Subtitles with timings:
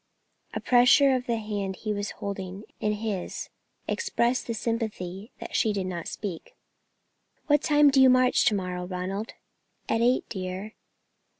[0.55, 3.49] A pressure of the hand which he was holding in his
[3.87, 6.55] expressed the sympathy that she did not speak.
[7.45, 9.35] "What time do you march to morrow, Ronald?"
[9.87, 10.73] "At eight, dear."